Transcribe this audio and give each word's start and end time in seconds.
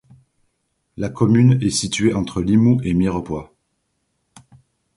La 0.97 1.09
commune 1.09 1.59
est 1.61 1.69
située 1.69 2.15
entre 2.15 2.41
Limoux 2.41 2.81
et 2.83 2.95
Mirepoix. 2.95 3.53